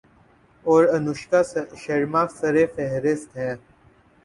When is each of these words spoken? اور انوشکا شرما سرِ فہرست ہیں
اور 0.65 0.83
انوشکا 0.95 1.41
شرما 1.83 2.23
سرِ 2.37 2.65
فہرست 2.75 3.29
ہیں 3.37 3.55